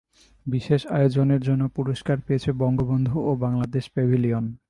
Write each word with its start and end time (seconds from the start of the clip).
বিশেষ 0.45 0.81
আয়োজনের 0.87 1.41
জন্য 1.41 1.63
পুরস্কার 1.67 2.17
পেয়েছে 2.27 2.49
বঙ্গবন্ধু 2.53 3.15
ও 3.19 3.31
বাংলাদেশ 3.35 3.83
প্যাভিলিয়ন। 3.89 4.45